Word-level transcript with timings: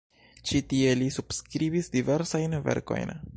Ĉi 0.51 0.61
tie 0.71 0.95
li 1.01 1.09
subskribis 1.17 1.91
diversajn 1.97 2.57
verkojn. 2.71 3.15